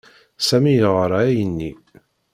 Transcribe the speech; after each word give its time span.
Sami 0.47 0.73
yeɣra 0.79 1.19
ayenni. 1.27 1.71